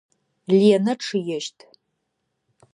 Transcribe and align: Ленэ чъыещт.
Ленэ 0.59 0.93
чъыещт. 1.03 1.57